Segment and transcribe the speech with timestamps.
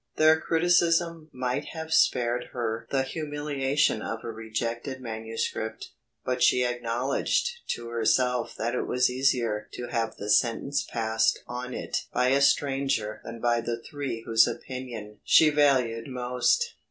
[0.15, 5.91] Their criticism might have spared her the humiliation of a rejected manuscript,
[6.25, 11.75] but she acknowledged to herself that it was easier to have the sentence passed on
[11.75, 16.73] it by a stranger than by the three whose opinion she valued most.